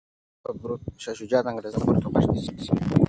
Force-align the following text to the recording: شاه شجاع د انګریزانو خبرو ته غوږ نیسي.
شاه 1.01 1.15
شجاع 1.19 1.41
د 1.43 1.47
انګریزانو 1.51 1.83
خبرو 1.83 2.01
ته 2.03 2.07
غوږ 2.11 2.25
نیسي. 2.33 2.69